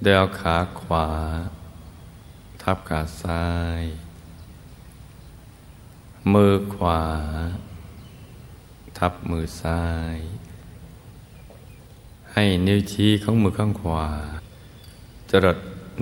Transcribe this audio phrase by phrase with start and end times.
[0.00, 1.06] โดยเอาขาขวา
[2.62, 3.46] ทับขาซ้า
[3.80, 3.82] ย
[6.32, 7.02] มือขวา
[8.98, 9.84] ทับมือซ้า
[10.14, 10.16] ย
[12.32, 14.06] ให้นิ้วชี้ของมือข้างขวา
[15.30, 15.58] จรด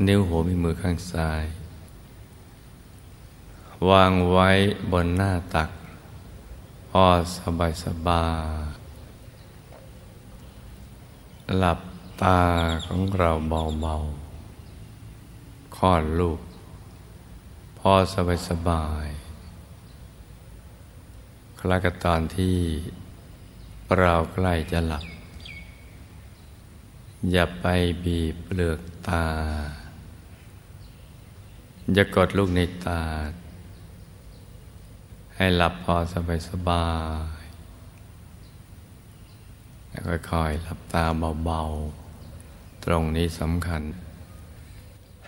[0.06, 1.44] นิ้วหัวมีมือข้างซ้าย
[3.88, 4.50] วางไว้
[4.92, 5.70] บนหน้าตัก
[6.90, 7.04] พอ
[7.36, 8.26] สบายสบา
[8.64, 8.66] ย
[11.60, 11.78] หลับ
[12.22, 12.42] ตา
[12.86, 16.40] ของเราเบาๆคลอดลูก
[17.78, 19.06] พอสบายสบาย
[21.58, 22.58] คล้ายกับตอนที่
[23.98, 25.04] เราใกล้จะหลับ
[27.30, 27.66] อย่าไป
[28.04, 29.26] บีบเปลือกตา
[31.94, 33.02] อย่ากดลูกในตา
[35.36, 36.86] ให้หลับพอสบายสบา
[37.40, 37.42] ย
[40.30, 41.04] ค่อยๆหลับตา
[41.44, 42.05] เบาๆ
[42.86, 43.82] ตรงนี้สำคัญ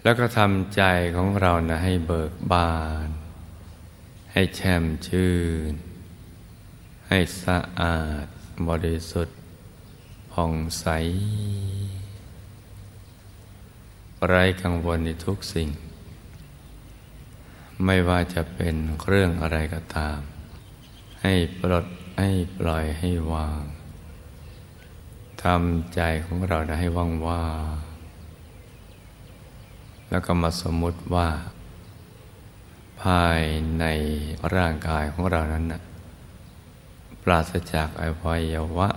[0.03, 0.83] แล้วก็ทำใจ
[1.17, 3.09] ของเรานะให้เบิกบาน
[4.33, 5.35] ให้แช่มชื่
[5.71, 5.73] น
[7.09, 8.27] ให้สะอาด
[8.69, 9.39] บริสุทธิ์
[10.33, 10.87] ผ่องใส
[14.27, 15.69] ไร้กังวลในทุกสิ่ง
[17.85, 18.75] ไม่ว่าจะเป็น
[19.07, 20.19] เรื่องอะไรก็ตาม
[21.23, 21.87] ให้ปลด
[22.21, 23.63] ให้ปล่อยให้วาง
[25.43, 27.43] ทำใจของเราได้ให้ว่างว่า
[30.11, 31.29] แล้วก็มาสมมติว่า
[33.03, 33.41] ภาย
[33.79, 33.85] ใน
[34.55, 35.83] ร่างกายของเรานั้นนะ
[37.23, 38.91] ปราศจากอวัยวะ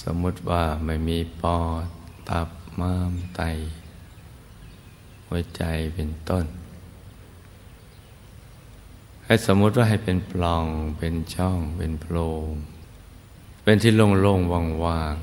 [0.00, 1.86] สมมติว่าไม่มีปอด
[2.28, 2.48] ตับ
[2.80, 3.40] ม้ามไต
[5.26, 5.62] หัวใจ
[5.94, 6.46] เป็นต้น
[9.24, 10.66] ให้สมมติว่าให้เป็นปล่อง
[10.98, 12.16] เป็นช่องเป็นโพร
[12.48, 12.52] ง
[13.68, 15.16] เป็นที่โล่งๆว่าง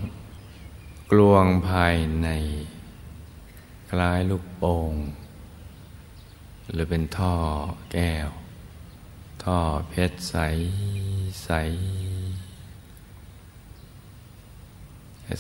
[0.52, 2.30] ๆ กลวงภายใน
[3.90, 4.94] คล้ายลูกโป่ง
[6.72, 7.36] หรือเป็นท่อ
[7.92, 8.30] แก้ว
[9.44, 9.58] ท่อ
[9.90, 10.36] เพชรใส
[11.44, 11.50] ใส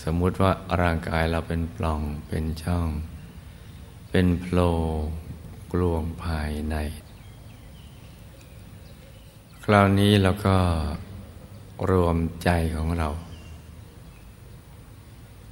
[0.03, 2.87] สมมุติว่าร่างกายเราเป็นปล่องเป็นช่อง
[4.09, 4.59] เป็นโพร
[5.71, 6.75] กลวงภายใน
[9.63, 10.57] คราวนี้เราก็
[11.89, 13.09] รวมใจของเรา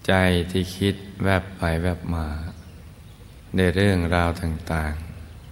[0.07, 0.13] ใจ
[0.51, 2.27] ที่คิดแวบไปแวบมา
[3.55, 4.93] ในเรื่องราวต่าง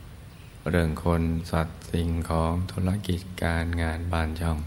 [0.06, 1.22] ๆ เรื่องคน
[1.52, 4.60] สัตว์สิ่งของธุรกิจการงานบ้านช่อง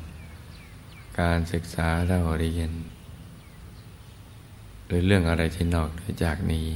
[1.20, 2.70] การศึกษาเราเรียน
[4.86, 5.88] หรือเรื่องอะไรที่นอก
[6.22, 6.68] จากนี้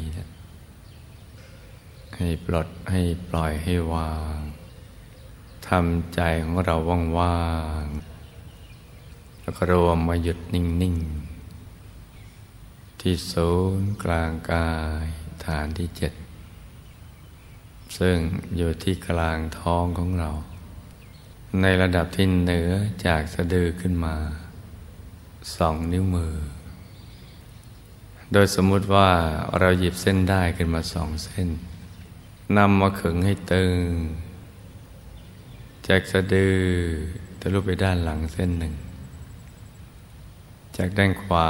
[2.16, 4.36] ให้ปลดให้ปล่อยให้วาง
[5.68, 6.76] ทำใจของเรา
[7.18, 7.46] ว่า
[7.82, 8.05] งๆ
[9.46, 10.96] แล้วก็รวมมาหยุดนิ่ง
[11.78, 14.70] ๆ ที่ศูนย์กลางกา
[15.02, 15.06] ย
[15.44, 16.12] ฐานที่เจ็ด
[17.98, 18.18] ซึ่ง
[18.56, 20.30] อยู่ที่กลางท้องของเรา
[21.60, 22.70] ในระดับที่เหนือ
[23.06, 24.16] จากสะดือขึ้นมา
[25.56, 26.34] สองนิ้วมือ
[28.32, 29.10] โดยสมมุติว่า
[29.58, 31.48] เราหยิบเส้นได้ขึ้นมาสองเส้น
[32.56, 33.82] นำมาขึงให้ตึง
[35.88, 36.56] จากสะดือ
[37.40, 38.74] ทะลุไปด้านหลังเส้นหนึ่ง
[40.76, 41.48] จากด้านขวา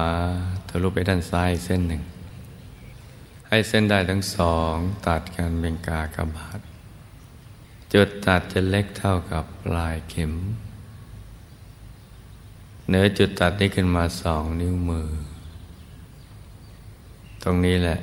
[0.68, 2.02] ทะลุไปด้านซ้ายเส้นหนึ่ง
[3.48, 4.74] ให้เส้นได้ทั้งสอง
[5.06, 6.60] ตัดกันเป็นกากบาท
[7.92, 10.32] จุดตัดจะเล็กเท่ากับปลายเข็ม
[12.86, 15.10] เหนือจุดตัดนี้ขึ้นมาสองนิ้วมือ
[17.42, 17.98] ตรงนี้แหละ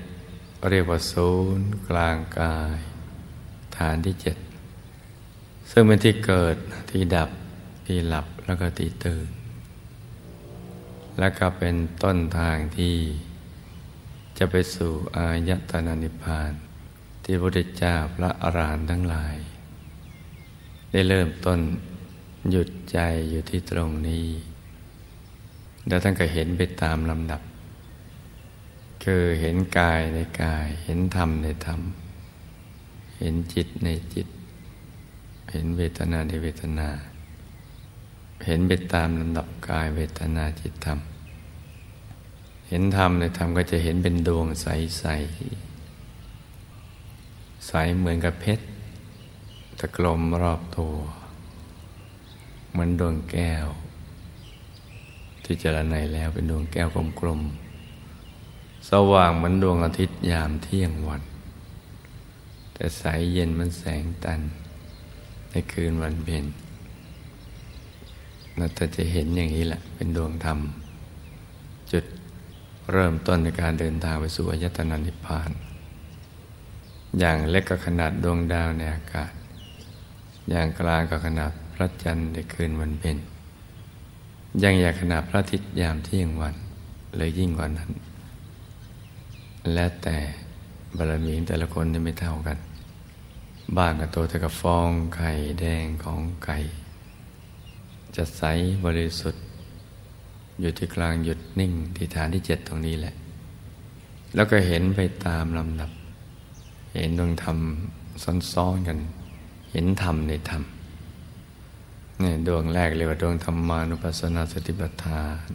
[0.69, 2.77] เรียกว่าศูนย์กลางกาย
[3.77, 4.37] ฐานที่เจ็ด
[5.71, 6.55] ซึ่งเป็นที่เกิด
[6.91, 7.29] ที่ดับ
[7.85, 9.27] ที่หลับแล้วก็ที่ตื่น
[11.19, 12.97] และก็เป็นต้นทางที่
[14.37, 16.51] จะไปสู่อายตนะนิพพาน
[17.23, 19.35] ที่พระพุทธเจ้าพระอรหันต์ทั้งหลาย
[20.91, 21.59] ได้เริ่มต้น
[22.49, 22.97] หยุดใจ
[23.29, 24.27] อยู่ที่ตรงนี้
[25.87, 27.41] แล้วท่านก็เห็นไปตามลำดับ
[29.03, 31.81] คือเห็นกายในกาย เห็นธรรมในธรรม
[33.17, 34.27] เห็นจิตในจิต
[35.51, 36.89] เห็นเวทนาในเวทนา
[38.45, 40.99] เห็นไปตามลำดับกายเวทนาจิตธรรม
[42.67, 44.67] เห็นธรรมในธรรมก็จะเห็นเป็นดวงใส
[44.99, 45.05] ใส
[47.67, 48.65] ใสเหมือนกับเพชร
[49.79, 50.93] ตะกลมรอบตัว
[52.71, 53.67] เหมือนดวงแก้ว
[55.43, 56.87] ที่เจรไนแล้วเป็นดวงแก้ว
[57.19, 61.21] กลมๆสว่างเหมือนดวงอาทิตย์ยามเที่ยงวัน
[62.73, 63.03] แต่ใส
[63.33, 64.41] เย็นมันแสงตัน
[65.49, 66.45] ในคืนวันเพ็ญ
[68.57, 70.59] เราจะเห็นอย่างนี้แหละ เป็นดวงธรรม
[71.91, 72.05] จุด
[72.91, 75.51] เริ่มต้นในการเดินทางไปสู่อายตนะนิพพาน
[77.19, 79.31] อย่างเล็กก็ขนาดดวงดาวในอากาศ
[80.49, 83.17] อย่างกลางก็ขนาดพระจันทร์ในคืนวันเพ็ญ
[84.63, 86.55] ยังใหญ่ขนาดพระอาทิตย์ยามเที่ยงวัน
[87.17, 87.91] เลยยิ่งกว่านั้น
[89.73, 90.17] และแต่
[90.97, 92.57] บารมีแต่ละคนนี่ไม่เท่ากัน
[93.77, 96.57] บ้างก็โตเท่ากับฟองไข่แดงของไก่
[98.15, 98.43] จะใส
[98.85, 99.43] บริสุทธิ์
[100.59, 103.15] อยู่ที่กลางหยุดนิ่งที่ฐานที่เจ็ดตรงนี้แหละ
[104.35, 105.91] แล้วก็เห็นไปตามลำดับ
[106.93, 107.57] เห็นดวงธรรม
[108.53, 108.97] ซ้อนๆกัน
[109.71, 110.63] เห็นธรรมในธรรม
[112.21, 115.47] นี่ดวงแรกเรียกว่าดวงธรรมานุปัสสนาสติปัฏฐาน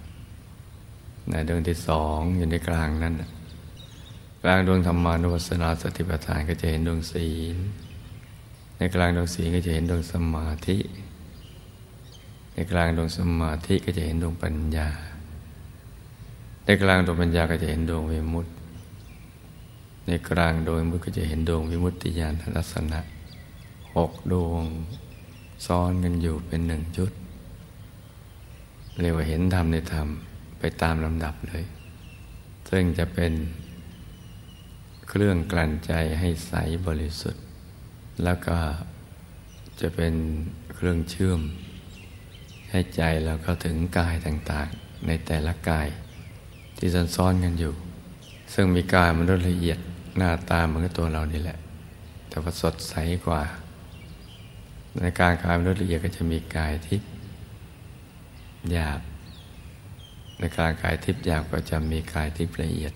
[1.30, 3.14] ในดวงที่สองอยู่ในกลางนั้น
[4.42, 7.56] กลางดวงธรรมานุปัสสนาสติปัฏฐานก็จะเห็นดวงศีล
[8.78, 10.76] ในกลางดวงศีลก็จะเห็นดวงสมาธิ
[12.72, 14.88] กลางดวงสมาธิก็จะเห็นดวงปัญญา
[16.64, 18.52] ในกลางดวงปัญญาก็จะเห็นดวงวิมุตติ
[20.06, 23.00] ในกลางดวงวิมุตติก็จะเห็นดวงวิมุตติญาณทัศนะ
[23.96, 24.62] หกดวง
[25.66, 27.10] ซ้อนกันอยู่เป็นหนึ่งชุด
[29.00, 30.08] เรียกว่าเห็นธรรมในธรรม
[30.58, 31.64] ไปตามลำดับเลย
[32.70, 33.32] ซึ่งจะเป็น
[35.08, 36.52] เครื่องกลั่นใจให้ใส
[36.86, 37.44] บริสุทธิ์
[38.24, 38.58] แล้วก็
[39.80, 40.14] จะเป็น
[40.74, 41.40] เครื่องเชื่อม
[42.70, 45.88] ให้ใจเราเข้าถึงกายต่างๆ ในแต่ละกาย
[46.76, 47.74] ที่ซ้อนๆกันอยู่
[48.54, 49.78] ซึ่งมีกายมันละเอียด
[50.16, 51.58] หน้าตาเหมือนกับตัวเรานี่แหละ
[52.28, 52.94] แต่ว่าสดใส
[53.26, 53.42] กว่า
[55.00, 57.08] ในการกายมันละเอียดก็จะมีกายทิพย์
[58.72, 59.00] หยาบ
[60.38, 62.92] ในกลางกายทิพย์หยาบก็จะมีกายทิพย์ละเอียด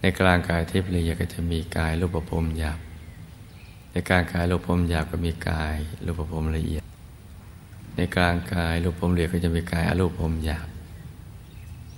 [0.00, 2.78] ในกลางกายทิพย์ละเอียดก็จะมีกายรูปภพหยาบ
[3.90, 6.85] ในกลารกายรูปภพหยาบก็มีกายรูปภพละเอียด
[7.96, 10.68] ในกลางกายรูปผมเหลียก็จะมีกายอรูปผมหยาบ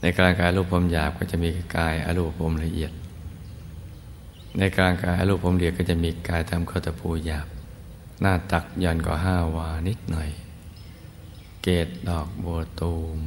[0.00, 2.93] ในกลางกายรูปผมหยาบก็จะมีกายอรูปผมละเอียด
[4.59, 7.47] ในกลางกายอรูปผมเหลียก็จะมีกายทำข้อตะปูหยาบ
[8.21, 10.31] หน้าตักยันกว่าห้าวานิดหน่อย
[11.62, 13.19] เกตดอกบัวตูม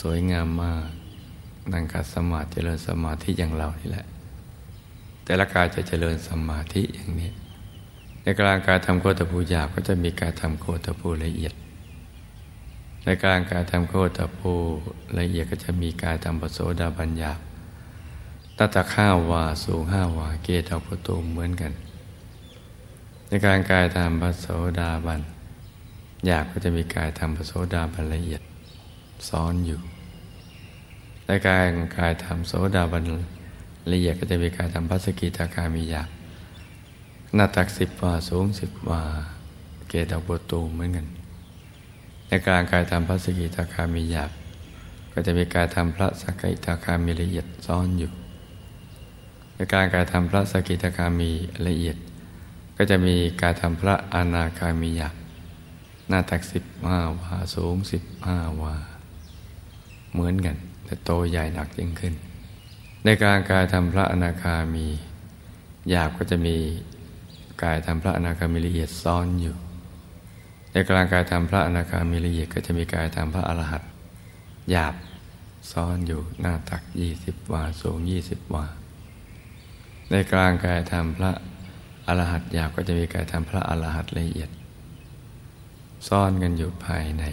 [0.00, 0.88] สวยงามมาก
[1.72, 4.06] นั่งกัดสมาธิเจริญสมาธิอย่างเรานี่แหละ
[5.24, 7.30] แต่ละกายจะเจริญสมาธิอย่างนี้
[8.24, 11.54] ในกลางการทำโคตรภูหยาบก็จะมีการทำโคตรภูละเอียด
[13.04, 14.52] ในกลางการทำโคตรภู
[15.18, 17.38] ละเอียดก็จะมีการทำปโสดาบัญญาบ
[18.58, 21.72] ตัตะข้าวาสูงห้าวาเกตอาประตูเหมือนกัน
[23.28, 24.46] ในการกายทำปโส
[24.80, 25.20] ดาบัน
[26.26, 28.42] หยาบก็จะมีกายทำปโสดาบันละเอียด
[29.28, 29.80] ซ้อนอยู่
[31.26, 33.04] ในการกายทำโสดาบัน
[33.92, 36.08] ละเอียดก็จะมีการทำพัสกิตาคามีหยาบ
[37.36, 39.02] หน้าตักสิบวาสูงสิบวา
[39.88, 41.06] เกตดอกบัวตูมเหมือนกัน
[42.28, 44.30] ในการกายทำพระสกิทาคามีหยาบ
[45.12, 48.10] ก็จะมีการทำพระสกิทาคามีละเอียดซ้อนอยู่
[49.54, 51.30] ในการกายทำพระสกิทาคามี
[51.66, 51.96] ละเอียด
[52.76, 55.14] ก็จะมีการทำพระอนาคามีหยาบ
[56.08, 58.74] หน้าตักสิบห้าวาสูงสิบห้าวา
[60.12, 62.14] เหมือนกัน แต่โตใหญ่หนักยิ่งขึ้น
[63.04, 64.86] ในการกายทำพระอนาคามี
[65.90, 66.56] หยาบก็จะมี
[67.62, 69.56] กายทำพระอนาคามิละเอียดซ้อนอยู่
[70.72, 73.82] ในกลางกายทำพระอนาคามิละเอียดก็จะมีกายทำพระอรหัต
[74.70, 74.94] หยาบ
[75.72, 78.66] ซ้อนอยู่หน้าตักยี่สิบวาสูงยี่สิบวา
[80.10, 81.32] ในกลางกายทำพระ
[82.06, 84.50] อรหัตหยาบก็จะมีกายทำพระอรหัตละเอียด
[86.08, 87.24] ซ่อนกันอยู่ภายใน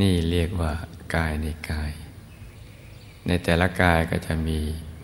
[0.00, 0.72] นี่เรียกว่า
[1.14, 1.92] กายในกาย
[3.26, 4.58] ในแต่ละกายก็จะมี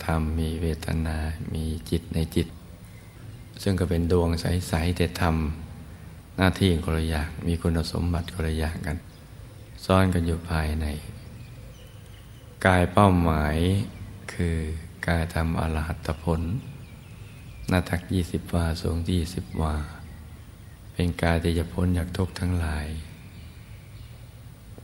[0.05, 1.19] ธรรมมีเวทนา
[1.55, 2.49] มีจิตในจิต
[3.63, 8.97] ซึ่งก็เป็นดวงใสๆแต่ทำหน้าที่คนละอย่างมีคุณสมบัติคนละอย่างกัน
[9.85, 10.87] ซ่อนกันอยู่ภายใน
[12.67, 13.57] กายเป้าหมาย
[14.33, 14.57] คือ
[15.07, 16.41] กายทำอรหัตผล
[17.69, 19.75] หน้าทักยี่สิบวาสูงยี่สิบวา
[20.93, 22.87] เป็นกายที่จะพ้นจากทุกข์ทั้งหลาย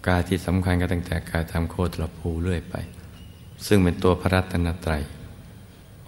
[0.08, 2.74] กายที่สำคัญก็ตั้งแต่กายทำโคตรภูเรื่อยไป
[3.66, 5.02] ซึ่งเป็นตัวพระรัตนตรัย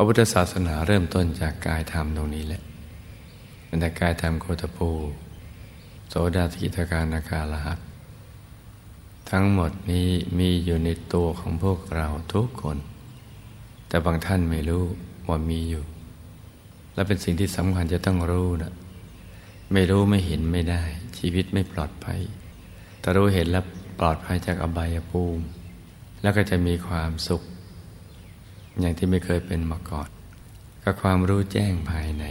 [0.03, 2.63] ระพุทธศาสนาเริ่มต้นจากกายธรรมตรงนี้แหละ
[3.67, 4.91] เป็นแต่กายธรรมโคตภู
[6.09, 7.79] โสดาสกิทาการนาคาลหัต
[9.31, 12.79] ทั้งหมดนี้มีอยู่ในตัวของพวกเราทุกคน
[13.89, 14.85] แต่บางท่านไม่รู้
[15.29, 15.85] ว่ามีอยู่
[16.95, 18.73] และเป็นสิ่งที่สำคัญจะต้องรู้นะ
[19.73, 20.83] ไม่รู้ไม่เห็นไม่ได้
[21.19, 22.21] ชีวิตไม่ปลอดภัย
[23.01, 23.65] แต่รู้เห็นแล้ว
[23.99, 25.45] ปลอดภัยจากอบายภูมิ
[26.23, 27.43] แล้วก็จะมีความสุข
[28.81, 30.09] อย่างที่ไม่เคยเป็นมาก่อน
[30.85, 32.25] กับความรู้แจ้งภายใน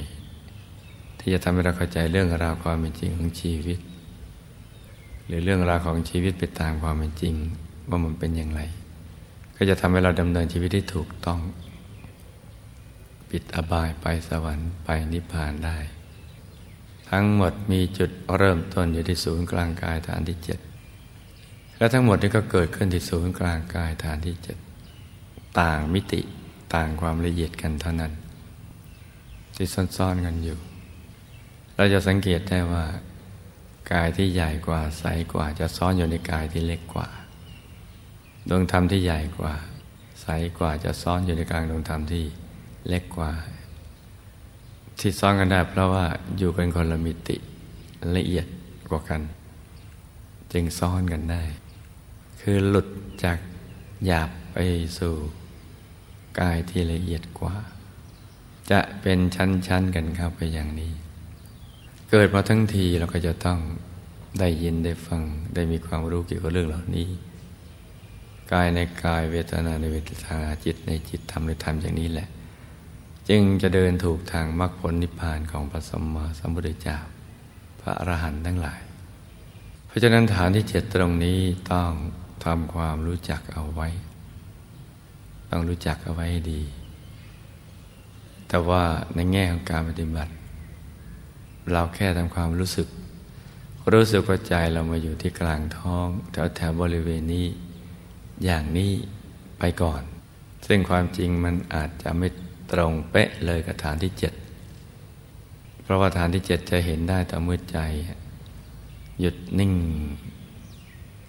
[1.20, 3.80] ที่จะทำให้เราเข้าใจเรื่องราวความเป็นจริงของชีวิต
[5.26, 7.36] หรือเรื่องราวของชีวิตไปตามความเป็นจริง
[7.90, 8.62] ว่ามันเป็นอย่างไร
[9.56, 11.40] ก็จะทำให้เราดำเนินชีวิตที่ถูกต้อง
[13.30, 15.78] ปิดอบายไปสวรรค์ไปนิพพานได้
[17.10, 20.60] ทั้งหมดมีจุดเริ่มต้นอยู่ที่ศูนย์กลางกายฐานที่เจ็ด
[21.78, 24.58] และทั้งหมดนี้ก็เกิดขึ้นที่ศูนย์กลางกายฐานที่เจ็ด
[25.60, 26.22] ต่างมิติ
[26.74, 28.14] ต่างความละเอียดกันเท่านั้น
[29.56, 30.58] ที่ซ่อนๆกันอยู่
[31.76, 32.86] เราจะสังเกตได้ว่า
[33.92, 37.08] กายที่ใหญ่กว่าใสกว่า จะซ่อนอยู่ในกายที่เล็กกว่า
[38.50, 39.54] ดวงธรรมที่ใหญ่กว่า
[40.22, 42.24] ใสกว่าจะซ่อนอยู่ในกลางดวงธรรมที่
[42.88, 43.32] เล็กกว่า
[45.00, 46.06] ที่ซ่อนกันได้เพราะว่า
[46.38, 47.36] อยู่กันคนละมิติ
[48.16, 48.48] ละเอียด
[48.90, 49.22] กว่ากัน
[50.54, 51.44] จึงซ่อนกันได้
[52.42, 52.88] คือหลุด
[53.24, 53.38] จาก
[54.06, 54.58] หยาบไป
[54.98, 55.14] สู่
[56.40, 57.56] กายที่ละเอียดกว่า
[58.72, 60.94] จะเป็นชั้นๆกันเข้าไปอย่างนี้
[62.10, 63.60] เกิดมาทั้งทีเราก็จะต้อง
[64.40, 65.22] ได้ยินได้ฟัง
[65.56, 67.08] ได้มีความรู้เกี่ยวกับเรื่องเหล่านี้
[68.52, 72.28] กายในกายเวทนาในเวทนาจิตในจิตธรรมในธรรมอย่างนี้แหละ
[73.30, 76.98] จึงจะเดินถูกทางมรรคผลนิพพานของพระสมมาสัมพุทธเจ้า
[77.82, 78.82] พระอรหันต์ทั้งหลาย
[79.88, 81.40] เพราะฉะนั้นฐานที่เจ็ดตรงนี้
[81.72, 81.92] ต้อง
[82.46, 83.88] ทำความรู้จักเอาไว้
[85.50, 86.62] ต้องรู้จักเอาไว้ให้ดี
[88.48, 88.84] แต่ว่า
[89.16, 90.32] ในแง่ของการปฏิบัติ
[91.72, 92.88] เราแค่ทำความรู้สึก
[93.94, 97.48] รู้สึกว่าใจเรามาอยู่ที่กลางท้อง แถวแถวบริเวณนี้
[98.44, 98.92] อย่างนี้
[99.60, 100.02] ไปก่อน
[100.68, 102.28] ซึ่งความจริงมันอาจจะไม่
[102.72, 104.34] ตรงเป๊ะเลยกับฐานที่เจ็ด
[105.84, 107.80] เพราะว่าฐานที่เจ็ดจะเห็นได้ต่เมื่อใจ
[109.20, 109.74] หยุดนิ่ง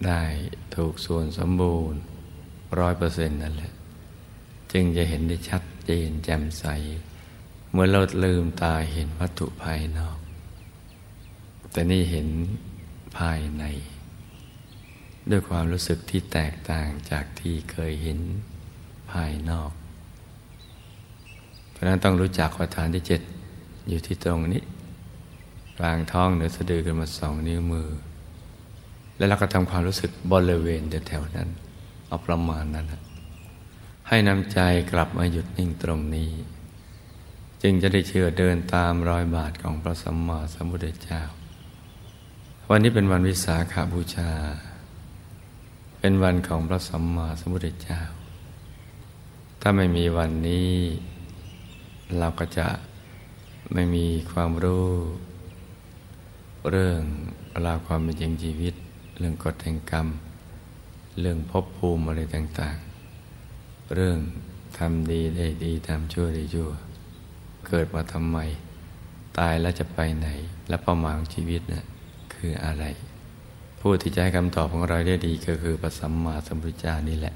[0.07, 0.21] ได้
[0.75, 1.99] ถูกส่วนสมบูรณ์
[2.79, 3.71] ร้อยเปอร์เซ็นต์นั่นแหละ
[4.71, 6.65] จึงจะเห็นได้ชัดเจนแจ่มใส
[7.71, 10.17] เมื่อเราลืมตาเห็นวัตถุภายนอก
[11.71, 12.27] แต่นี่เห็น
[13.17, 13.63] ภายใน
[15.29, 18.19] ด้วยความรู้สึกที่แตกต่างจากที่เคยเห็น
[19.11, 19.71] ภายนอก
[21.71, 23.21] เพราะนั้นต้องรู้จักว่าฐานที่เจ็ด
[23.89, 24.63] อยู่ที่ตรงนี้
[25.77, 27.89] กลางท้องเหนือสะดือกันมาสองนิ้วมือ
[29.17, 31.49] แล้วเราก็ทำความรู้สึกบริเวณแถวนั้น
[32.07, 32.87] เอาประมาณนั้น
[34.07, 34.59] ให้นำใจ
[34.91, 36.31] กลับมาหยุดนิ่งตรงนี้
[37.61, 41.21] จึงจะได้เชื่อเดินตามรอยบาทของพระสัมมาสัมพุทธเจ้า
[42.69, 44.31] วันนี้เป็นวันวิสาขาบูชา
[45.99, 48.01] เป็นวันของพระสัมมาสัมพุทธเจ้า
[49.61, 50.71] ถ้าไม่มีวันนี้
[52.17, 52.67] เราก็จะ
[53.73, 54.87] ไม่มีความรู้
[56.69, 57.01] เรื่อง
[57.65, 58.73] ราวความเป็นจริงชีวิต
[59.19, 60.07] เรื่องกฎแห่งกรรม
[61.19, 62.90] เรื่องภพภูมิอะไรต่างๆ
[63.93, 64.17] เรื่อง
[64.77, 66.71] ทำดีได้ดีทำชั่วได้ชั่ว
[67.67, 68.37] เกิดมาทำไม
[69.37, 70.27] ตายแล้วจะไปไหน
[70.69, 71.85] และเป้าหมายของชีวิตนะ่ะ
[72.33, 72.85] คืออะไร
[73.79, 77.35] ผู้ที่จะให้คำตอบของเราได้ดีก็คือพระสัมมาสัมพุทธเจ้านี่แหละ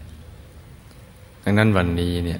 [1.43, 2.39] ดังนั้นวันนี้เนี่ย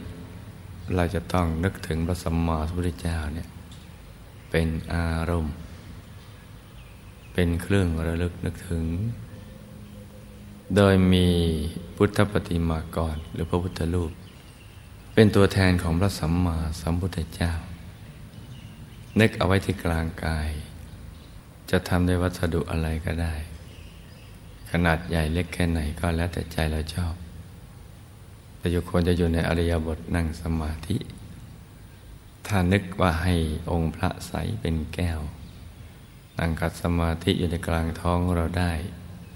[0.96, 3.48] เราจะต้องนึกถึงพระสัมมาสัมพุทธเจ้าเนี่ย
[4.50, 5.56] เป็นอารมณ์
[7.34, 8.84] เป็นเครื่องระลึกนึกถึง
[10.74, 11.28] โดยมี
[11.96, 14.12] พุทธปฏิมากรหรือพระพุทธรูป
[15.14, 17.54] เป็นตัวแทนของพระสัมมาสัมพุทธเจ้า
[19.20, 20.50] นึกเอาไว้ที่กลางกาย
[21.72, 23.36] จะทำด้วยวัสดุอะไรก็ได้
[24.72, 27.14] ขนาดใหญ่เล็กแค่ไหนก็แล้วแต่ใจเราชอบ
[28.58, 30.98] แต่อยู่คนจะอยู่ในอริยบทนั่งสมาธิ
[32.48, 33.36] ถ้านึกว่าให้
[33.72, 35.20] องค์พระใสเป็นแก้ว
[36.40, 38.72] นั่งกัดสมาธิอยู่ในกลางท้องเราได้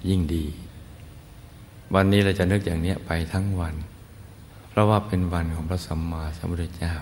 [0.10, 0.46] ยิ่งดี
[1.96, 3.76] วันนี้เราจะนึกอย่างนี้ไปทั้งวัน
[4.70, 6.94] เพราะว่าเป็นวันของพระสัมมาสัมพุทธเจ้า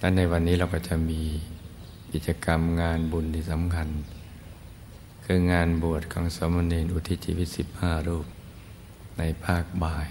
[0.00, 1.22] และในวันนี้เราก็จะมี
[2.12, 3.88] กิจกรรมงานบุญที่สำคัญ
[5.24, 8.26] คืองานบวชของสมณีอุทิศชีวิตสิบห้ารูป
[9.18, 10.08] ในภาคบ่าย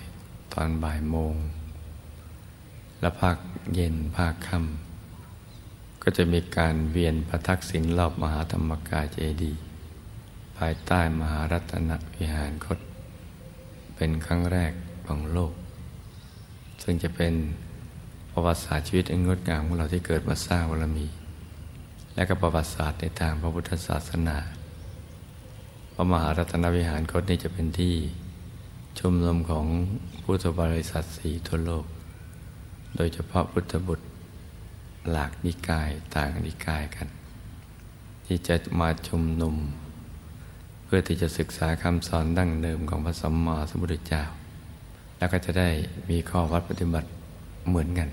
[0.53, 1.35] ตอนบ่ายโมง
[2.99, 3.37] และภาค
[3.73, 9.61] เย็นภาคค่ำก็จะมีการเวียนพระทักษิณรอบมหาธรรมกายเจดีย์
[10.57, 12.79] ภายใต้มหารัตนวิหารคต
[13.97, 14.71] เป็นครั้งแรก
[15.07, 15.53] ของโลก
[16.83, 17.33] ซึ่งจะเป็น
[18.31, 21.07] ประวัติศาสตร์ชีวิตอันงดงามของเราที่เกิดมาสร้างบารมี
[22.15, 24.37] และก็ประวัติศาสตร์ในทางพระพุทธศาสนา
[25.93, 27.95] พระมหารัตนวิหารคตนี้จะเป็นที่
[28.99, 29.65] ชุมนุมของ
[30.23, 31.85] พุทธบริษัทสีทั่วโลก
[32.95, 34.05] โดยเฉพาะพุทธบุตร
[35.11, 37.07] หลากนิกายต่างนิกายกัน
[38.25, 39.55] ที่จะมาชุมนุม
[40.87, 44.23] เพื่อที่จะศึกษาคำสอนดั้งเดิมของพระสัมมาสัมพุทธเจ้า
[45.17, 45.69] แล้วก็จะได้
[46.09, 47.09] มีข้อวัดปฏิบัติ
[47.67, 48.09] เหมือนกัน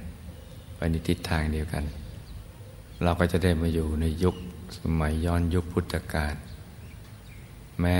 [0.76, 1.84] ไปในทิศทางเดียวกัน
[3.02, 4.34] เราก็จะได้มาอยู่ในยุค
[4.78, 6.34] สมัยย้อนยุคพุทธกาล
[7.80, 7.98] แม้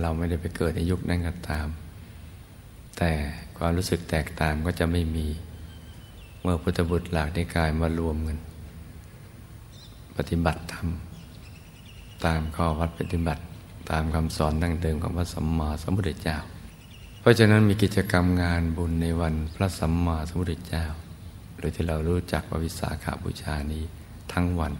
[0.00, 1.68] เราไม่ได้ไปเกิดในยุคนั้นก็ตาม
[2.98, 3.10] แต่
[3.58, 5.26] ความรู้สึกแตกต่างก็จะไม่มี
[6.42, 8.38] เมื่อพุทธบุตรหลากในกายมารวมกัน
[10.16, 10.88] ปฏิบัติธรรม
[12.24, 13.42] ตามข้อวัดปฏิบัติ
[13.90, 16.38] ตามคำสอนดั้งเดิมของพระสัมมาสัมพุทธเจ้า
[17.20, 20.86] เพราะฉะนั้นมีกิจกรรมงานบุญในวันพระสัมมาสัมพุทธเจ้า
[21.56, 23.84] หรือที่เรารู้จักว่าวิสาขาบูชานี้
[24.32, 24.72] ทั้งวัน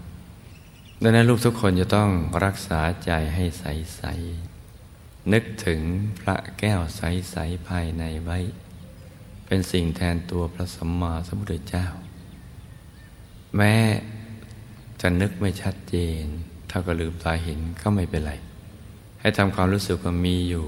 [1.03, 2.11] ดังนั้นลูกทุกคนจะต้อง
[2.45, 3.65] รักษาใจให้ใส
[3.97, 4.03] ใส
[5.33, 5.81] นึกถึง
[6.21, 8.39] พระแก้วใสๆภายในไว้
[9.47, 11.87] เป็นสิ่งแทนตัวพระสัมมาสัมพุทธเจ้า
[13.57, 13.75] แม้
[15.01, 16.23] จะนึกไม่ชัดเจน
[16.69, 18.33] เท่ากับลืมตาเห็นก็ไม่เป็นไร
[19.21, 20.65] ให้ทำความรู้สึกว่ามีอยู่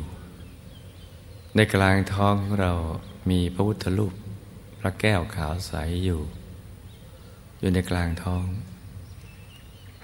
[1.57, 2.73] ในกลางท้องของเรา
[3.30, 4.12] มีพระพุทธรูป
[4.80, 5.73] พระแก้วขาวใส
[6.04, 6.21] อยู่
[7.61, 8.47] อยู่ในกลางท้อง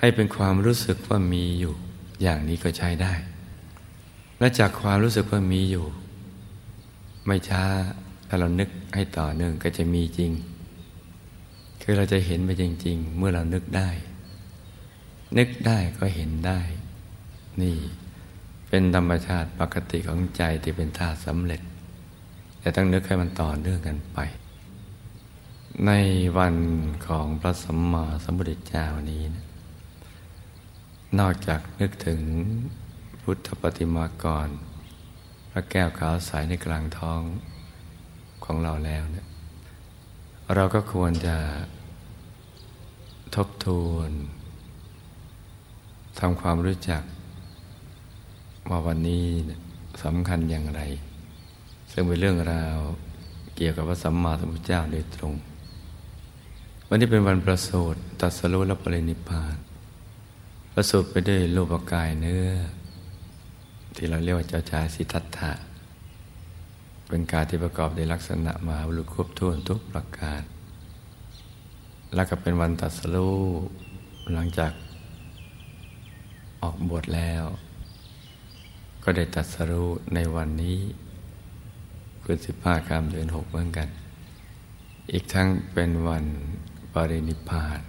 [0.00, 1.74] ให้เป็นความรู้สึกว่ามีอยู่
[2.22, 3.14] อย่างนี้ก็ใช้ได้
[4.38, 5.86] และจากความรู้สึกว่ามีอยู่
[7.26, 7.64] ไม่ช้า
[8.28, 10.32] ถ้าเรานึกให้ต่อเนื่องก็จะมีจริง
[11.82, 13.90] คือเราจะเห็นไปจริง ๆ เมื่อเรานึกได้
[15.38, 16.60] นึกได้ก็เห็นได้
[17.62, 17.76] นี่
[18.68, 21.60] เป็นธรรมชาติปกติของใจที่เป็นธาตุสำเร็จ
[22.58, 24.18] แต่ต้องนึกให้มันต่อเนื่องกันไป
[25.86, 25.92] ใน
[26.38, 26.56] วัน
[27.06, 29.44] ของพระสัมมาสัมพุทธเจ้านี้นะ
[31.18, 32.20] นอกจากนึกถึง
[33.22, 34.48] พุทธปฏิมากร
[35.50, 37.22] พระแก้วขาวใสในกลางท้อง
[38.44, 39.26] ของเราแล้วเนี่ย
[40.54, 41.36] เราก็ควรจะ
[43.34, 44.10] ทบทวน
[46.18, 47.02] ทำความรู้จัก
[48.70, 49.24] ว่าวันนี้
[50.04, 50.80] สำคัญอย่างไร
[51.92, 52.76] ซึ่งเป็นเรื่องราว
[53.56, 55.34] เกี่ยวกับพระสัมมาสัมพุทธเจ้าโดยตรง
[56.88, 59.56] วันนี้เป็นวันประสูติตัสรู้และปรินิพาน
[60.72, 62.48] ประสูติไปด้วยรูปกายเนื้อ
[63.96, 65.52] ที่เราเรียกว่าเจ้าชายสิทธัตถะ
[67.08, 70.42] เป็นการที่ประกอบด้วยลักษณะมหาบุรุษครบถ้วนทุกประการ
[72.14, 73.38] แล้วก็เป็นวันตัดสรู้
[74.32, 74.72] หลังจาก
[76.62, 77.44] ออกบวชแล้ว
[79.08, 80.78] ก็ได้ตัดสรู้ในวันนี้
[82.22, 83.88] คืนสิบห้าคำเดือนหกเหมือนกัน
[85.12, 86.24] อีกทั้งเป็นวัน
[86.92, 87.80] ปรินิพาน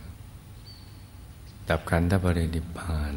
[1.68, 3.14] ดับขันธปรินิพาน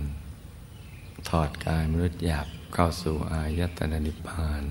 [1.28, 4.62] ถอดกายมนุษย์หยาบเข้าสู่อายตนะนิพพาน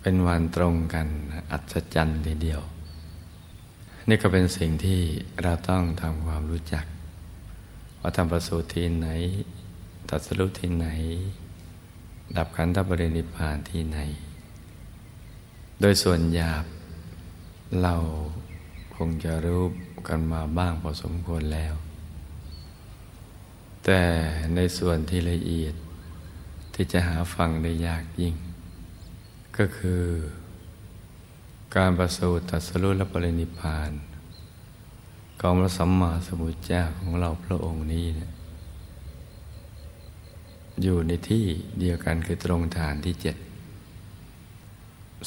[0.00, 1.08] เป็นวันตรงกัน
[1.50, 2.62] อัศจรรย์ทีเดียว
[4.08, 5.00] นี่ก็เป็นสิ่งที่
[5.42, 6.84] เราต้องทำความรู้จัก
[8.00, 9.08] ว่าทำประสูติที่ไหน
[10.08, 10.88] ตัดสรุปที่ไหน
[12.36, 13.98] ดับขันธปรินิพพานที่ไหน
[15.80, 16.64] โดยส่วนหยาบ
[17.82, 17.94] เรา
[18.94, 19.62] คงจะรู้
[20.08, 21.74] กันมาบ้างพอสมควรแล้ว
[23.84, 24.02] แต่
[24.54, 25.74] ในส่วนที่ละเอียด
[26.74, 28.34] ที่จะหาฟังได้ยากยิ่ง
[29.56, 30.04] ก็คือ
[31.76, 33.90] การประสูติตรัสรู้และปรินิพาน
[35.40, 38.30] ของพระสัมมาสัมพุทธเจ้าของเราพระองค์นี้เนี่ย
[40.82, 41.44] อยู่ในที่
[41.80, 43.36] เดียวกันคือตรงฐานที่เจ็ด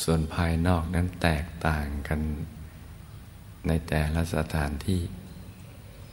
[0.04, 2.20] ส่วนภายนอกนั้นแตกต่างกัน
[3.68, 5.02] ในแต่ละสถานที่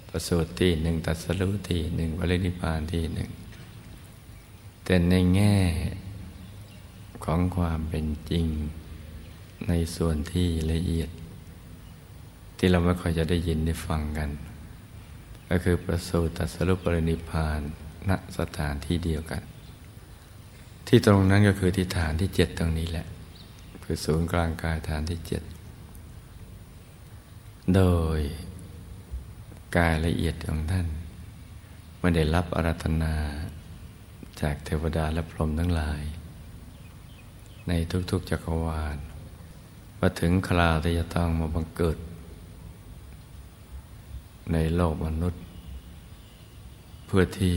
[0.08, 3.30] ประสูติที่หนึ่งตัสรู้ที่หนึ่งปรินิพานที่หนึ่ง
[4.84, 5.56] แต่ในแง่
[7.24, 8.46] ของความเป็นจริง
[9.68, 11.10] ในส่วนที่ละเอียด
[12.58, 14.30] ที่เราไม่ค่อยจะได้ยินได้ฟังกัน
[15.48, 17.60] ก็คือประสูติตสรุปปรินิพาน
[18.08, 19.42] ณสถานที่เดียวกัน
[20.88, 23.06] ที่ตรงนั้นก็คือที่ฐานที่เจ็ดตรงนี้แหละ
[23.84, 25.42] คือศูนย์กลางกายฐานที่เจ็ด
[27.74, 27.82] โด
[28.18, 28.20] ย
[29.76, 30.86] กายละเอียดของท่าน
[32.00, 33.14] ไม่ได้รับอารัธนา
[34.40, 36.02] จากเทวดาและพรหมทั้งหลาย
[37.68, 37.72] ใน
[38.10, 38.96] ทุกๆจักรวาล
[40.00, 41.98] มาถึงคราวที่จะต้องมาบังเกิด
[44.52, 45.42] ในโลกมนุษย์
[47.14, 47.56] พื่อที่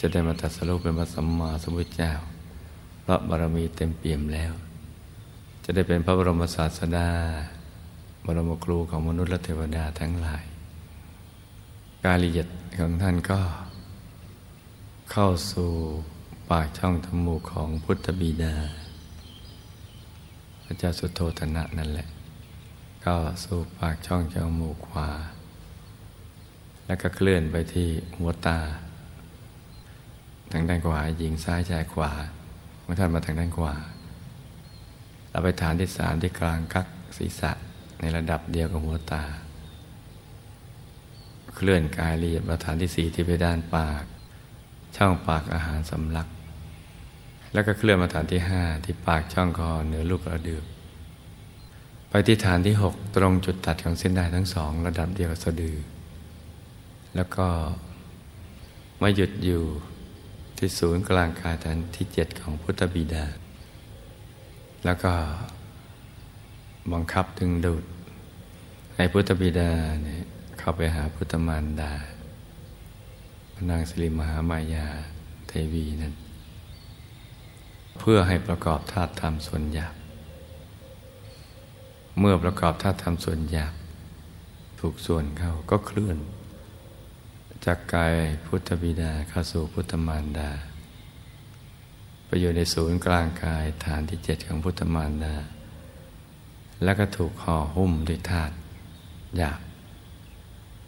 [0.00, 2.12] จะได้มาตัดสรุปเป็นพระสัมมาสัมพุทธเจ้า
[3.04, 4.52] พระบารมีเต็มเปี่ยมแล้ว
[5.64, 7.08] จะได้เป็นพระบรมศาสดา
[8.24, 10.44] บรมครูของมนุษย์และเทวดาทั้งหลาย
[12.04, 12.48] การละเอียด
[12.78, 13.40] ของท่านก็
[15.12, 15.70] เข้าสู่
[16.50, 18.54] ปากช่องทมูกของพุทธบิดา
[20.64, 22.06] พระเจ้าสุโธธนะนั่นแหละ
[23.02, 25.08] เข้าสู่ปากช่องจมูกขวา
[26.86, 28.58] แล้วก็เคลื่อนไปที่หัวตา
[30.52, 32.12] ทางด้านขวาหญิงซ้ายชายขวา
[32.82, 33.74] เมื่อท่านมาทางด้านขวา
[35.30, 36.86] เราไปฐานที่สามที่กลางกัก
[37.18, 37.52] ศีรษะ
[38.00, 39.24] ในระดับเดียวกับหัวตา
[41.54, 44.02] เคลื่อนกายละเอียดมาฐานที่สี่ที่ไปด้านปาก
[44.96, 46.28] ช่องปากอาหารสำลัก
[47.52, 50.64] แล้วก็เคลื่อนมาฐานที่ห้าที่ปากช่องคอเหนือลูกกระดืบ
[52.08, 55.76] ไปที่ฐานที่หกตรงจุดตัดของเส้นได้ทั้งสองระดับเดียวกับสะดือ
[57.16, 57.46] แล้วก็
[59.02, 59.62] มาหยุดอยู่
[60.58, 63.24] ที่ศูนย์กลางกายฐานที่เจ็ดของพุทธบิดา
[64.84, 65.12] แล้วก็
[66.92, 67.84] บังคับดึงดูด
[68.94, 69.70] ให้พุทธบิดา
[70.02, 70.22] เนี่ย
[70.58, 71.92] เข้าไปหาพุทธมารดา
[73.54, 74.86] พนางสิริมหามายา
[75.48, 76.14] เทวีนั้น
[77.98, 79.94] เพื่อให้ประกอบธาตุธรรมส่วนหยาบ
[82.18, 83.74] เมื่อประกอบธาตุธรรมส่วนหยาบ
[84.80, 86.18] ถูกส่วนเข้าก็เคลื่อน
[87.64, 88.14] จากกาย
[88.46, 90.50] พุทธบิดาเข้าสู่พุทธมารดา
[92.26, 95.34] ไปอยู่ในศูนย์กลางกายฐานที่เจ็ดของพุทธมารดา
[96.84, 98.54] แล้วก็ถูกห่อหุ้มด้วยธาตุ
[99.36, 99.60] หยาบ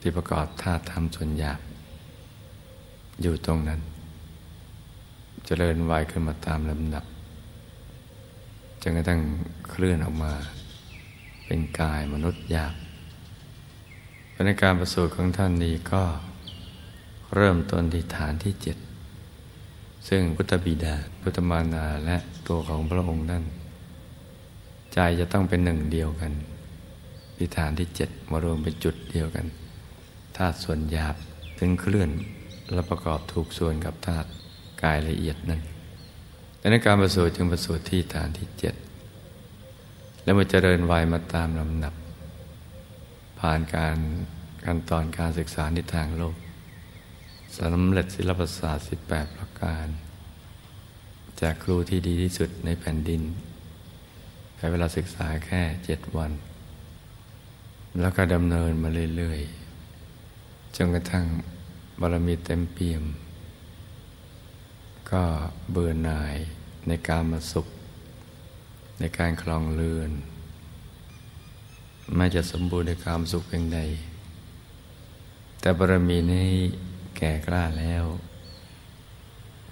[0.00, 1.60] ที่ประกอบธาตุธรรมส่วนหยาบ
[3.22, 3.84] อยู่ตรงนั้นจ
[5.46, 7.04] เจริญวัยขึ้นมาตามลำดับ
[8.82, 9.20] จนกระทั่ง
[9.70, 10.32] เคลื่อนออกมา
[11.46, 12.74] เป็นกายมนุษย์หยาบ
[14.46, 16.02] ในการประสูติของท่านนี้ก็
[17.34, 18.76] เริ่มต้นที่ฐานที่เจ็ด
[20.08, 22.16] ซึ่งพุทธบิดาพุทธมานาและ
[22.48, 23.44] ตัวของพระองค์นั่น
[24.92, 26.32] ใจจะต้องเป็นหนึ่งเดียวกัน
[27.36, 29.46] พิฐานที่เจ็ดมารวมเป็นจุดเดียวกัน
[30.36, 31.16] ธาตุส่วนหยาบ
[31.58, 32.10] ถึงเคลื่อน
[32.72, 34.28] และประกอบถูกส่วนกับธาตุ
[34.82, 35.60] กายละเอียดนั้น
[36.60, 38.74] ดังนั้นการประสูติจึงประสูติที่ฐานที่เจ็ด
[40.22, 41.94] แล้วมาเจริญวัยมาตามลำดับ
[43.40, 43.96] ผ่านการ
[44.64, 46.34] ขั้นตอนการศึกษาในทางโลก
[47.58, 49.86] สำเร็จศิลปศาสตร์ 18 ประการ
[51.40, 53.22] จากครูที่ดีที่สุดในแผ่นดิน
[54.56, 56.32] ใช้เวลาศึกษาแค่เจ็ดวัน
[58.00, 61.26] แล้วก็ดำเนินมาเรื่อยๆจนกระทั่ง
[62.00, 63.04] บารมีเต็มเปี่ยม
[65.10, 65.24] ก็
[65.70, 66.36] เบื่อหน่าย
[66.88, 67.66] ในการมาสุข
[69.00, 70.10] ในการคลองเรือน
[72.16, 73.80] ไม่จะสมบูรณ์ในความสุขเพียงใด
[75.60, 76.52] แต่บารมีนี้
[77.16, 78.04] แก่กล้าแล้ว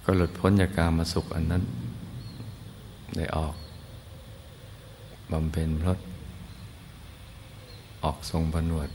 [0.03, 1.63] ก็หลุดพ้นจากการมาสุขอันนั้น
[3.15, 3.55] ได้ออก
[5.31, 5.99] บำเพ็ญพรต
[8.03, 8.89] ออกทรงผนวด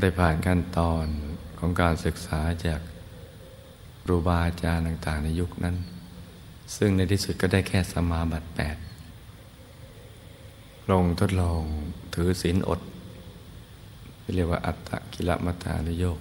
[0.00, 1.06] ได้ผ่านขั้นตอน
[1.58, 2.80] ของการศึกษาจาก
[4.04, 5.76] ครูบาอาจารย์ต่าง ๆ ในยุคนั้น
[6.76, 8.76] ซึ่งในที่สุดก็ได้แค่สมาบัติแปด
[10.90, 11.62] ลงทดลอง
[12.14, 12.80] ถือศีลอด
[14.34, 16.18] เรียกว่าอัตตะกิลมัตานโยก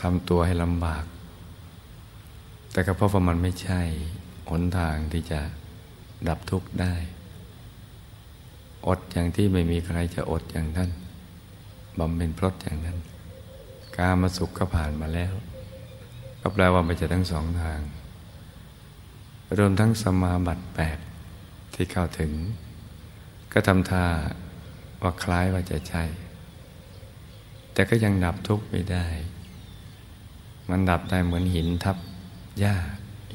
[0.00, 1.04] ทำตัวให้ลำบาก
[2.72, 3.80] แต่ก็เพราะว่ามันไม่ใช่
[4.50, 5.40] หนทางที่จะ
[6.28, 6.94] ดับทุกข์ได้
[8.86, 10.90] อดอย่างที่ไม่มีใครจะอดอย่างนั้น
[11.98, 12.98] บำเพ็ญพรตอย่างนั้น
[13.96, 15.32] กามาสุขก็ผ่านมาแล้ว
[16.40, 17.80] ก็แปลว่าไปจะทั้งสองทาง
[19.58, 20.98] รวมทั้งสมาบัติแปด
[21.74, 22.32] ที่เข้าถึง
[23.52, 24.04] ก็ทำท่า
[25.02, 26.04] ว่าคล้ายว่าจะใช่
[27.72, 29.06] แต่ก็ยังดับทุกข์ไม่ได้
[30.70, 31.96] มันดับได้เหมือนหินทับ
[32.60, 32.74] หญ้า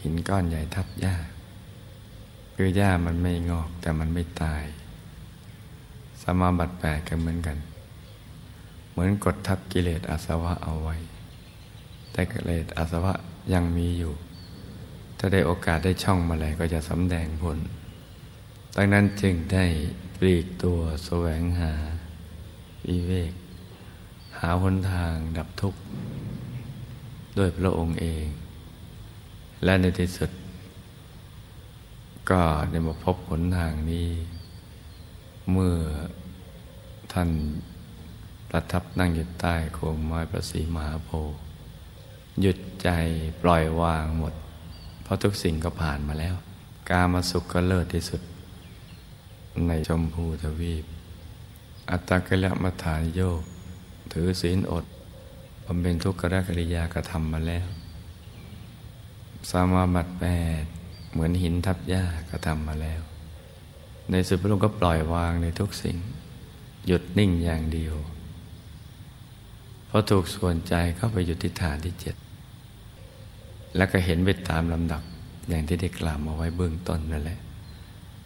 [0.02, 1.16] หินก้อนใหญ่ทับหญ้า
[2.56, 4.64] คือหญ้ามันไม่งอกแต่มันไม่ตาย
[6.22, 7.58] สมาบัติแปดก็เหมือนกัน
[8.92, 10.96] เหมือนกดทับกิเลสอาสวะเอาไว้
[12.12, 13.14] แต่กิเลสอาสวะ
[13.54, 14.14] ยังมีอยู่
[15.18, 17.58] ถ้าได้โอกาสได้ช่องมาแล้วก็จะสำแดงผล
[18.76, 19.66] ดังนั้นจึงได้
[20.18, 21.74] ปลีกตัวแสวงหา
[22.88, 23.34] วิเวก
[24.40, 25.80] หาหนทางดับทุกข์
[27.38, 28.26] ด้วยพระองค์เอง
[29.64, 30.32] และในที่สุด
[32.30, 34.10] ก็ได้มาพบหนทางนี้
[35.52, 35.78] เมื่อ
[37.14, 37.30] ท่าน
[38.50, 41.38] ประทับนั่งอยู่ใต้โคมไม้ประสีมหาโพธิ์
[42.42, 42.90] หยุดใจ
[43.42, 44.34] ปล่อยวางหมด
[45.04, 46.36] เพราะทุกสิ่งก็ผ่านมาแล้ว
[46.90, 48.22] กามาสุขก็เลิศที่สุด
[49.68, 50.86] ในชมพูทวีป
[51.90, 53.42] อัตตกิลมัฐานโยก
[54.12, 54.86] ถือศีลอด
[55.66, 57.68] บำเพ็ญทุกขกริยากระทำมาแล้ว
[59.50, 60.26] สามาบัตแป
[60.62, 60.64] ด
[61.12, 63.02] เหมือนหินทับหญ้าก็ทำมาแล้ว
[64.10, 65.98] ในสุดพระองค์ก็ปล่อยวางในทุกสิ่ง
[66.88, 67.96] หยุดนิ่งอย่างเดียว
[69.88, 72.16] เพราะถูกส่วนใจเข้าไปหยุดที่ฐานที่เจ็ด
[73.76, 75.04] แล้วก็เห็นไปตามลำดับ
[75.50, 77.40] อย่างที่ได้กล่าวมาไว้เบื้องต้นนั่นแหละ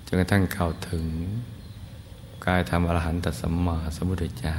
[0.05, 1.05] จนกระทั่งเข้าถึง
[2.45, 4.57] กายธรรมอรหันตสัมมาสัมพุทธเจ้า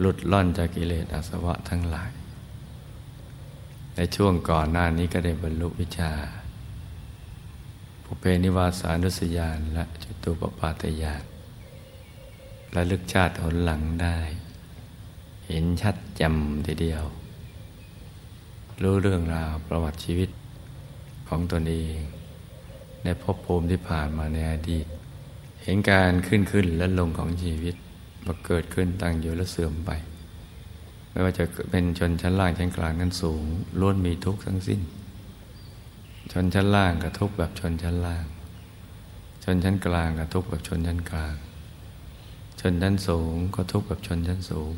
[0.00, 2.10] หลุดล่อนจากกิเลสอาสวะทั้งหลาย
[3.96, 6.12] ในช่วงก่อนหน้านี้ก็ได้บรรลุวิชา
[8.04, 11.24] ภุเพนิวาสานุสยานและจุตูปปาตยาน
[12.72, 14.18] และลึกชาติหนหลังได้
[15.46, 17.04] เห็นชัดจำทีเดียว
[18.82, 20.30] รู้เรื่องราวประวัติชีวิต
[21.28, 21.98] ของตนเอง
[23.02, 24.86] ในภพภูมิที่ผ่านมาในอดีต
[25.62, 27.76] เห็นการขึ้นขึ้นและลงของชีวิต
[28.26, 29.90] มาเกิดขึ้นตั้งอยู่และเสื่อมไป
[31.10, 33.44] ไม่ว่าจะเป็นชนชั้นล่างชั้นกลางนั้นสูง
[33.80, 34.80] ล้วนมีทุกข์ทั้งสิ้น
[36.32, 38.24] ชนชั้นล่างกับทุกข์แบบชนชั้นล่าง
[39.44, 41.34] ชนชั้นกลางกับทุกข์แบบชนชั้นกลาง
[42.60, 44.72] ชนชั้นสูงก็ทุกข์แบบชนชั้นสูง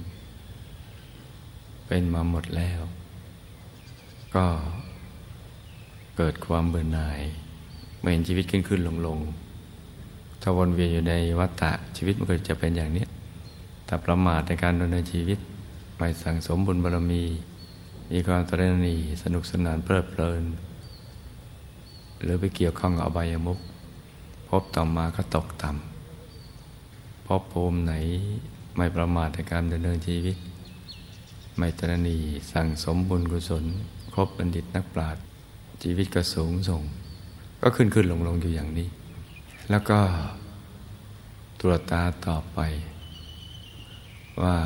[1.86, 2.82] เป็นมาหมดแล้ว
[4.34, 4.46] ก็
[6.16, 7.20] เกิดความเบื่อหน่าย
[8.00, 9.18] เมื่อเห็นชีวิตขึ้นขึ้นลงลง
[10.42, 13.06] ถ้าวนเวียนอยู่ในวัฏฏะชีวิตมันก็จะเป็นอย่างนี้
[13.88, 15.38] แต่ประมาทในการดำเนินชีวิต
[15.96, 17.24] ไม่สั่งสมบุญบารมี
[18.12, 20.42] มีความตระหนี่สนุกสนานเพลิดเพลิน
[22.22, 23.58] หรือไปเกี่ยวข้องกับอบายมุข
[24.48, 27.92] พบต่อมาก็ตกต่ำพบภูมิไหน
[28.76, 30.36] ไม่ประมาทในการดำเนินชีวิต
[31.58, 32.22] ไม่ตระหนี่
[32.52, 33.64] สั่งสมบุญกุศล
[34.12, 35.22] ครบบัณฑิตนักปราชญ์
[35.82, 36.82] ชีวิตก็สูงส่ง
[37.60, 38.88] ก็ขึ้นขึ้นลงลงอยู่อย่างนี้
[39.70, 39.98] แล้วก็
[41.60, 42.60] ตรวจตาต่อไป
[44.42, 44.56] ว่า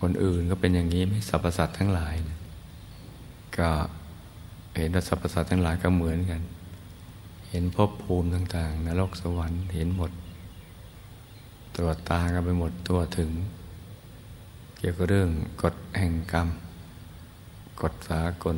[0.00, 2.38] คนอื่นก็เป็นอย่างนี้ไม่สรรพสัตว์ทั้งหลายนะ
[3.58, 3.70] ก็
[4.76, 6.42] เห็นว่าสรรพสัตว์ทั้งหลายก็เหมือนกัน
[7.50, 10.12] เห็นภพภูมิต่างๆนรกสวรรค์เห็นหมด
[11.76, 13.30] ตรวจตากันไปหมดตัวถึง
[14.78, 15.30] เกี่ยวกับเรื่อง
[15.62, 16.48] กฎแห่งกรรม
[17.82, 18.56] กฎสากล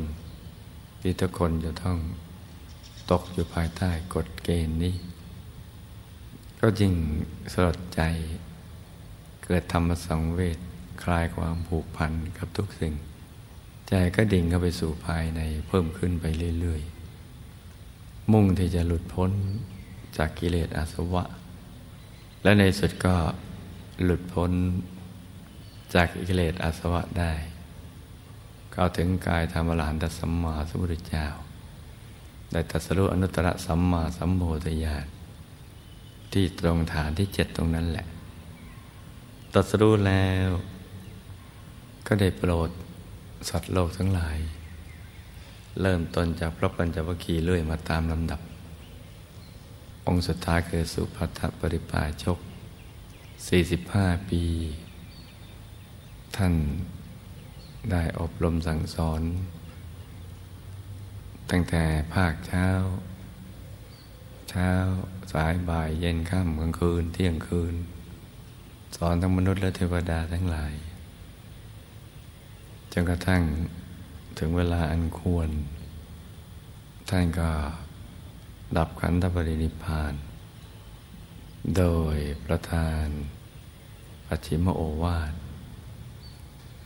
[1.01, 1.97] ที่ทุกคนจะต้อง
[3.11, 4.95] ตกอยู่ภายใต้กฎเกณฑ์นี้
[6.59, 6.93] ก็ยิ่ง
[7.53, 8.01] สลดใจ
[9.51, 10.57] กิดธรรมสังเวช
[11.03, 12.93] คลายความผูกพันกับทุกสิ่ง
[13.87, 16.25] ใจก็ดิ่งเข้าไปสู่ภายในเพิ่มขึ้นไป
[16.59, 19.31] เรื่อยๆ มุ่งที่จะหลุดพ้น
[20.17, 21.23] จากกิเลสอาสวะ
[22.43, 23.15] และในสุดก็
[24.03, 24.51] หลุดพ้น
[25.93, 27.33] จากกิเลสอาสวะได้
[28.73, 31.27] เข้าถึงกายธรรมอรหันตสัมมาสัมพุทธเจ้า
[32.51, 35.05] ได้ตรัสรู้อนุตตรสัมมาสัมโพธิญาณ
[36.33, 38.07] ที่ตรงฐานที่เจ็ดตรงนั้นแหละ
[39.55, 40.49] ตรัสรู้แล้ว
[42.07, 42.69] ก็ได้โปรด
[43.49, 44.37] สัตว์โลกทั้งหลาย
[45.81, 48.41] เริ่มต้นจากพระปัญจวัคคีย์เรื่อยมาตามลำดับ
[50.07, 52.39] องค์สุดท้ายคือสุภัทปริปาชก
[53.33, 54.43] 45 ปี
[56.35, 56.53] ท่าน
[57.91, 59.21] ได้อบรมสั่งสอน
[61.49, 61.83] ตั้งแต่
[62.13, 62.67] ภาคเช้า
[64.49, 64.71] เช้า
[65.33, 67.75] สายบ่ายเย็นค่ำกลางคืน เที่ยงคืน
[68.95, 70.73] สอนทั้งมนุษย์และเทวดาทั้งหลาย
[72.91, 73.41] จนกระทั่ง
[74.37, 75.49] ถึงเวลาอันควร
[77.09, 77.49] ท่านก็
[78.77, 80.13] ดับขันธปรินิพาน
[81.77, 81.83] โด
[82.15, 83.05] ยประธาน
[84.27, 85.33] ปัจฉิมโอวาท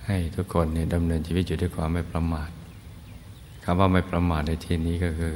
[0.05, 2.51] ให้ทุกคนเนี่ยดำเนินชีวิตอยู่ด้วยความไม่ประมาท
[3.63, 5.35] คำว่าไม่ประมาทในที่นี้ก็คือ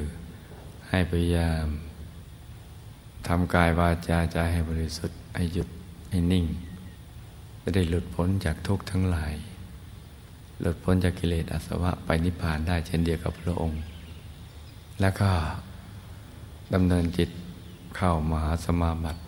[0.90, 1.66] ให้พยายาม
[3.28, 5.70] ทำกายวาจาใจให้บริสุทธิ์ให้หยุด
[6.10, 6.46] ให้นิ่ง
[7.62, 9.34] จะได้หลุดพ้นจากทุกข์ทั้งหลาย
[10.60, 13.82] หลุดพ้นจากกิเลสอาสวะไปนิพพานได้เช่นเดียวกับพระองค์
[15.02, 15.30] แล้วก็
[16.74, 17.30] ดำเนินจิต
[17.96, 19.22] เข้ามหาสมาบัติ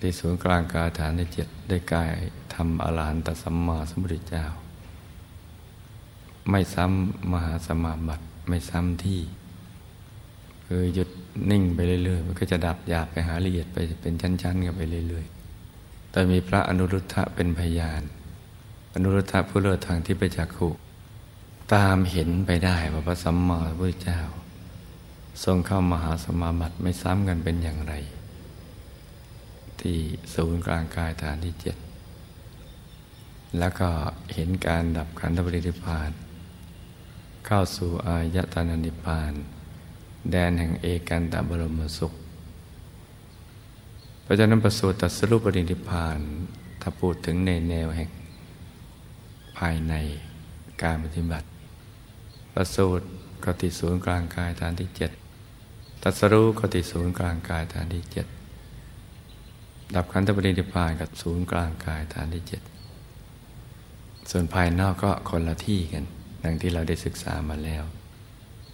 [0.00, 2.10] ที่ศูนย์กลางกายฐานในเจ็ดได้กาย
[2.54, 4.44] ทำอรหันตสัมมาสัมพุทธเจ้า
[6.50, 9.20] ไม่ซ้ำมหาสมาบัติไม่ซ้ำที่
[10.66, 11.08] คือหยุด
[11.50, 15.35] นิ่งไปเรื่อยๆ มันก็จะดับหยาบไปหาละเอียดไปเป็นชั้นๆกันไปเรื่อยๆ
[16.16, 18.02] แต่มีพระอนุรุทธะเป็นพยาน
[18.94, 20.68] อนุรุทธะผู้เลิศทางที่ไปจักขุ
[21.74, 24.20] ตามเห็นไปได้ว่าพระสัมมาสัมพุทธเจ้า
[25.44, 27.94] ทรงเข้ามหาสมาบัติไม่ซ้ำกันเป็นอย่างไร
[29.80, 29.98] ที่
[30.34, 31.76] ศูนย์กลางกายฐานที่เจ็ด
[33.58, 33.88] แล้วก็
[34.34, 36.10] เห็นการดับขันธปรินิพาน
[37.46, 39.32] เข้าสู่อายตนะนิพพาน
[40.30, 42.14] แดนแห่งเอกันตบรมสุข
[44.28, 46.18] พราะฉะนั้นประสูติตัดสรุปปรินิพาน
[46.80, 48.10] ถ้าพูดถึงในแนวแห่ง
[49.58, 49.94] ภายใน
[50.82, 51.46] การปฏิบัติ
[52.54, 53.04] ประสูติ
[53.44, 55.10] กติศูนย์กลางกายฐานที่เจ็ด
[56.02, 58.26] ตัดสรู้ก็ติศูนย์กลางกายฐานที่เจ็ด
[59.94, 62.62] ดับขันธปรินิพานกับศูนย์กลางกายฐานที่เจ็ด
[64.30, 66.04] ส่วนภายนอกก็คนละที่กัน
[66.42, 67.84] ดังที่เราได้ศึกษามาแล้ว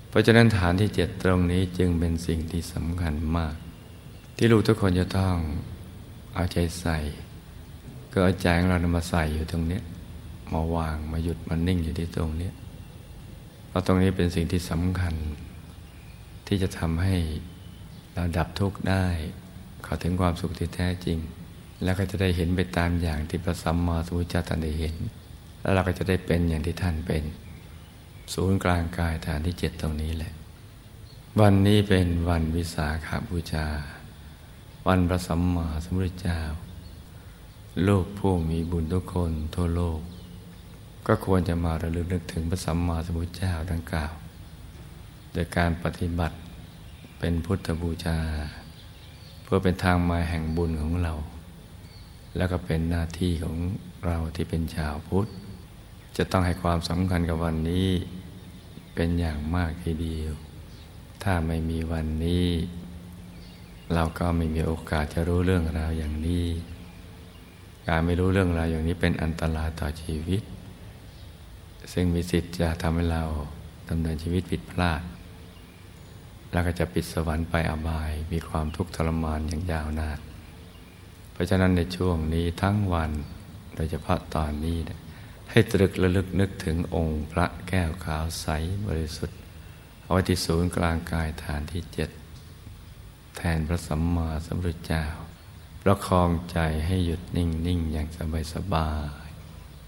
[0.08, 3.54] เพราะฉะนั้นฐานที่เจ็ดตรงนี้จึงเป็นสิ่งที่สำคัญมาก
[4.36, 5.34] ที่ลูกทุกคนจะต้อง
[6.34, 6.98] เอาใจใส่
[8.12, 9.80] ก็เอาใจของเรามาใส่อยู่ตรงนี้
[10.52, 12.50] มาวางมาหยุดมานิ่งอยู่ที่ตรงนี้
[13.68, 15.14] เพราะตรงนี้เป็นสิ่งที่สำคัญ
[16.46, 17.16] ที่จะทำให้
[18.14, 19.06] เราดับทุกข์ได้
[19.82, 21.18] เข้าถึงความสุขที่แท้จริง
[21.82, 24.96] แล้วก็จะได้เห็นไปตามอย่างที่พระสัมมาสัมพุทธเจ้าท่านได้เห็น
[25.60, 27.22] แล้วเราก็จะได้เป็นอย่างที่ท่านเป็น
[28.34, 30.32] ศูนย์กลางกายฐานที่เจ็ดตรงนี้แหละ
[31.40, 33.66] วันนี้เป็นวันวิสาขาบูชา
[34.88, 36.40] วันพระสัมมาสัมพุทธเจ้า
[37.84, 40.00] โลกผู้มีบุญทุกคนทั่วโลก
[41.06, 44.12] ก็ควรจะมาระลึกนึกถึงพระสัมมาสัมพุทธเจ้าดังกล่าว
[45.32, 46.36] โดยการปฏิบัติ
[47.18, 48.18] เป็นพุทธบูชา
[49.42, 51.12] เพื่อเป็นทางมาแห่งบุญของเรา
[52.36, 53.56] แล้วก็เป็นหน้าที่ของ
[54.06, 55.26] เราที่เป็นชาวพุทธ
[56.16, 57.88] จะต้องให้ความสำคัญกับวันนี้
[58.94, 60.32] เป็นอย่างมากทีเดียว
[61.22, 62.46] ถ้าไม่มีวันนี้
[63.94, 66.46] เราก็ไม่มีโอกาสจะรู้เรื่องราวอย่างนี้
[67.88, 70.42] การไม่รู้เรื่องราวอย่างนี้เป็นอันตรายต่อชีวิต
[71.92, 73.24] ซึ่งมีสิทธิ์จะทำให้เรา
[73.88, 75.02] ดำเนินชีวิตผิดพลาด
[76.52, 80.18] แล้วก็จะปิดสวรรค์ไปอบาย มีความทุกข์ทรมานอย่างยาวนาน
[81.32, 83.10] เพราะฉะนั้นในช่วงนี้ทั้งวัน
[83.74, 84.78] โดยเฉพาะตอนนี้
[85.50, 88.46] ให้ตรึกระลึกนึกถึงองค์พระแก้วขาวใส
[88.86, 89.38] บริสุทธิ์
[90.02, 92.10] เอาไว้ที่ศูนย์กลางกายฐานที่เจ็ด
[93.36, 95.04] แทนพระสัมมาสัมพุทธเจ้า
[95.82, 98.90] ประคองใจให้หยุดนิ่งนิ่งอย่างสบายสบา
[99.24, 99.26] ย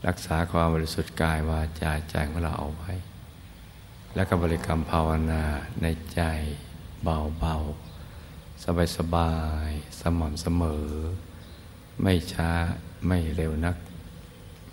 [0.06, 2.92] รักษาความบริสุทธิ์กายวาจาใจของเราเอาไว้
[4.14, 5.44] แล้วก็บริกรรมภาวนา
[5.82, 6.20] ในใจ
[7.02, 8.64] เบาๆ
[8.96, 9.32] สบา
[9.68, 10.86] ยๆ สม่ำเสมอ
[12.02, 12.50] ไม่ช้า
[13.06, 13.76] ไม่เร็วนัก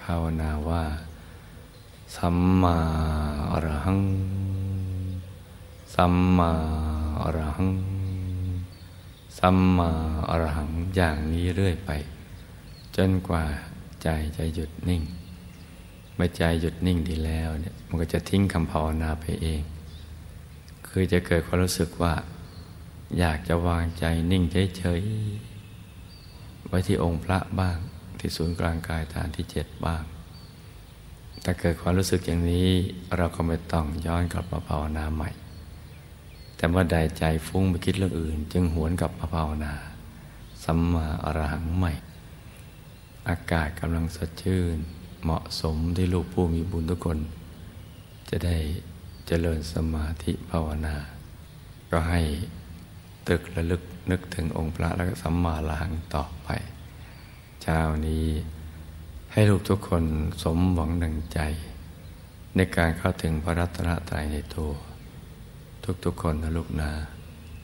[0.03, 0.83] ภาวนาว่า
[2.15, 2.77] สัมมา
[3.51, 4.01] อรหัง
[5.95, 6.51] สัมมา
[7.21, 7.69] อรหัง
[9.37, 9.91] สัมมา
[10.29, 11.91] อรหังอย่างนี้เรื่อยไป
[12.95, 13.43] จนกว่า
[14.03, 15.03] ใจจะหยุดนิ่ง
[16.15, 19.61] เมื่อใจหยุดนิ่งดีแล้วเนี่ยมันก็จะทิ้งคำภาวนาไปเอง
[20.87, 22.13] คือจะเกิดความรู้สึกว่า
[23.19, 24.43] อยากจะวางใจนิ่ง
[24.77, 27.77] เฉยๆไว้ที่องค์พระบ้าง
[28.19, 30.03] ที่ศูนย์กลางกายฐานที่เจ็ดบ้าง
[31.43, 32.69] ถ้าเกิดความรู้สึกอย่างนี้
[33.17, 35.29] เราก็ไม่ต้องย้อนกลับมาภาวนาใหม่
[36.61, 39.73] แต่เมื่อใดใจฟุ้งไปคิดเรื่องอื่น จึงหวนกลับมาภาวนา
[40.63, 41.91] สัมมาอรหังใหม่
[43.29, 44.77] อากาศกำลังสดชื่น
[45.23, 47.19] เหมาะสมที่ลูกผู้มีบุญทุกคน
[48.29, 48.57] จะได้
[49.27, 50.95] เจริญสมาธิภาวนา
[51.91, 52.21] ก็ให้
[53.27, 56.49] ตึกระลึกนึกถึงองค์พระและสัมมาลหังต่อไป
[57.61, 58.25] เช้านี้
[59.31, 60.03] ให้ลูกทุกคน
[60.43, 61.39] สมหวังดังใจ
[62.55, 64.71] ในการเข้าถึงพระรัตนตรัยในตัว
[66.03, 66.91] ทุกๆคนนะลูกนา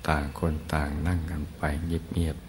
[0.07, 2.46] ต่างคนต่างนั่งกันไปเงียบๆ